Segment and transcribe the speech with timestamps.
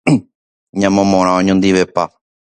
[0.79, 2.03] Ñamomorã oñondivepa.